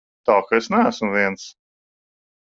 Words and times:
Tā 0.29 0.37
ka 0.47 0.59
es 0.61 0.69
neesmu 0.75 1.11
viens. 1.17 1.45